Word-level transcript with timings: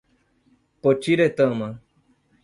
Potiretama 0.81 1.69